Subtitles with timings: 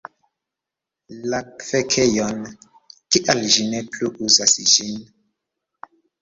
[1.31, 2.39] La fekejon.
[3.17, 4.99] Kial ĝi ne plu uzas ĝin.